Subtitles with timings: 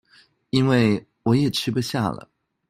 [0.49, 2.27] 因為我也吃不下了